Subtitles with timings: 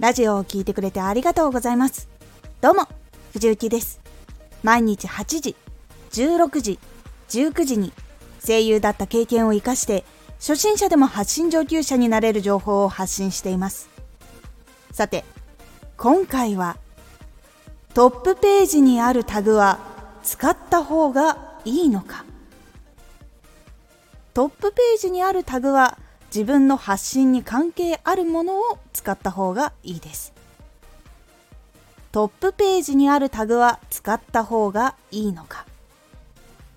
[0.00, 2.08] ラジオを聴いてくれてありがとうございます。
[2.60, 2.86] どうも、
[3.32, 4.00] 藤幸です。
[4.62, 5.56] 毎日8時、
[6.12, 6.78] 16時、
[7.30, 7.92] 19時に
[8.46, 10.04] 声優だった経験を活かして
[10.38, 13.88] 初心者でも発信上級者になれる情報を発信しています。
[14.92, 15.24] さて、
[15.96, 16.76] 今回は
[17.92, 19.80] トップページにあるタグは
[20.22, 22.24] 使った方がいいのか
[24.32, 25.98] トップページにあるタグは
[26.34, 30.32] 自分の発信に関係あるものを使った方がいいです。
[32.12, 35.66] トップページにあるタグは使った方がいいのか。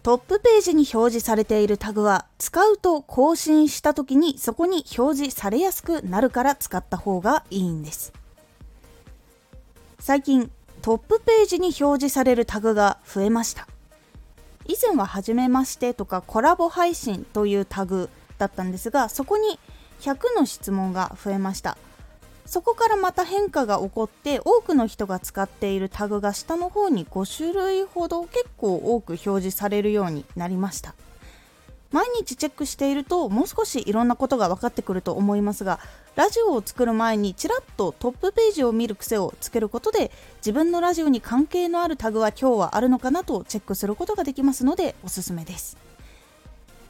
[0.03, 8.11] トップページに表示されているタグは使うと更新した時にそこに表示されやすくなるから使った方がいいんです。
[9.99, 10.49] 最近
[10.81, 13.67] トップページに表示されるタグが増えました。
[14.65, 18.09] 以前は「はじめまして」とか「コラボ配信」というタグ
[18.41, 19.59] だったんですがそこに
[20.01, 21.77] 100の質問が増えました。
[22.47, 30.95] そこからまた変化が起こって多くの人が使っているタグが下の方に5種類ほど結構多く表示されるようになりました。
[31.91, 35.79] 毎日チェックしているともう少しいろんなことが分かってくると思いますが
[36.15, 45.90] ラジオを作る前にちらっとトップページを見る癖をつけることで自分のラジオに関係のあるタグは今日はあるのかなとチェックすることができますのでおすすめです。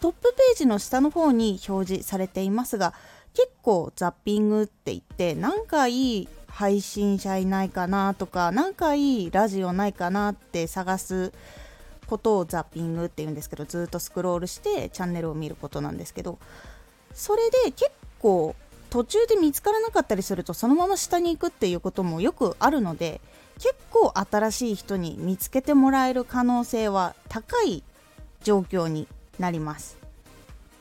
[0.01, 2.93] トップページの下の方に表示されていますが
[3.33, 11.31] 結構ザッピングって言ってなんかいい配信者いないかなとかなんかいいラジオないかなって探す
[12.07, 16.39] ことをザッピングっていうんですけどずっとスクロールしてチャンネルを見ることなんですけど
[17.13, 18.55] それで結構
[18.89, 23.21] 途中で見つからなかったりするとそのまま下に行くっていうこともよくあるので
[23.59, 27.83] 結構新しい人に見つけてもらえる可能性は高い
[28.43, 29.07] 状況に
[29.41, 29.97] なります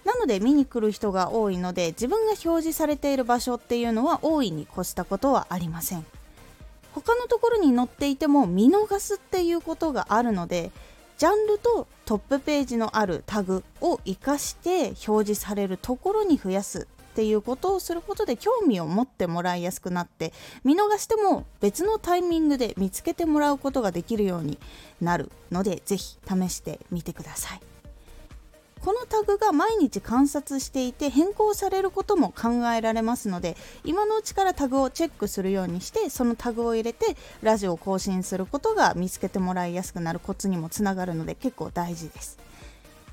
[0.05, 6.07] なので見に来る人が多いので自分が表示されている場所っていうのは大いに越したことはありません
[6.93, 10.71] 他のところに載っていても見逃すっていうことがあるので
[11.19, 20.33] ジャンルとトップページのあるタグを活かして表示されるところに増やすっていうことをすることで興味を持ってもらいやすくなって
[20.65, 24.59] 見逃しても別のタイミングで見つけてもらうことができるように
[25.01, 27.70] なるので是非試してみてください。
[28.85, 42.39] このタグが毎日観察していて変更されることも考えられますので今のうちからタグをチェックするようにしてそのタグを入れてラジオを更新することが見つけてもらいやすくなるコツにもつながるので結構大事です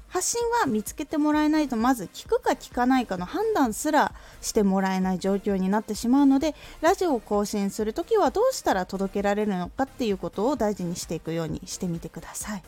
[0.09, 12.63] 発信は見つけてもらえないとまず聞くか聞かないかの判断すらしてもらえない状況になってしまうのでラジオを更新するときはどうしたら届けられるのかっていうことを大事にしていくようにしてみてください。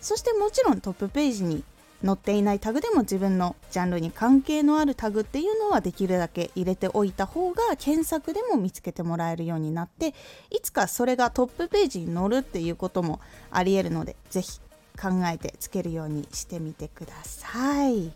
[0.00, 1.64] そしてもちろんトップページに
[2.04, 10.14] 載っていないタグでも自分のジャンルに関係のあるタグっていうのはできるだけ入れておいた方が検索でも見つけてもらえるようになって
[10.50, 13.20] いつかそれがトップページに載るっていうことも
[13.50, 14.60] ありえるので是非
[15.00, 18.12] 考えてつけるようにしてみてください。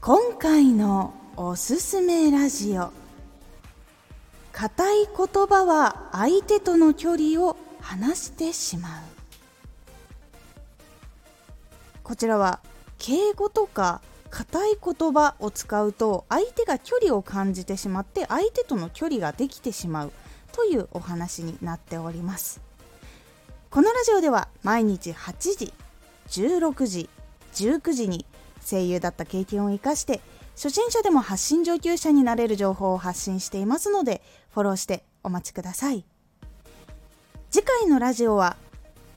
[0.00, 2.92] 今回のおすすめラジオ。
[4.52, 7.56] 硬い言葉は相手との距離を
[7.86, 9.02] 話してしまう
[12.02, 12.58] こちらは
[12.98, 20.12] 敬語とか硬い言葉を使うと相手が距離を感じてしまって相手との距離ができてしまう
[20.50, 22.60] というお話になっております
[23.70, 25.72] このラジオでは毎日8時
[26.28, 27.08] 16時
[27.52, 28.26] 19時に
[28.68, 30.20] 声優だった経験を生かして
[30.56, 34.22] 初心者でも発信上級者になれる情報を発信していますので
[34.52, 36.04] フォローしてお待ちください。
[37.56, 38.58] 次回のラジオは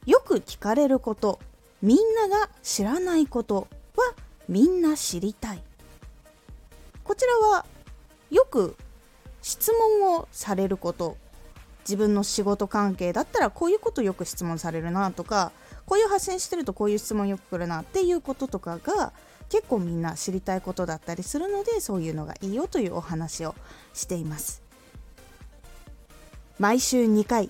[0.05, 1.41] よく聞かれること
[1.81, 3.67] みんなが知らないこと
[3.97, 4.13] は
[4.47, 5.61] みんな知りたい。
[7.03, 7.65] こちらは
[8.31, 8.77] よく
[9.41, 11.17] 質問をされること
[11.81, 15.51] 自分の仕事関係だったらこういうことよく質問されるなとか
[15.85, 19.11] こういう発信してるとこういう質問よく来るなっていうこととかが
[19.49, 23.53] 結構みんな知りたいことだったりするのでそういうのがいいよというお話を
[23.93, 24.63] しています。
[26.57, 27.49] 毎週2回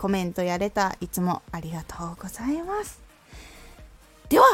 [0.00, 3.02] コメントやれたいつもありがとうございます。
[4.30, 4.46] では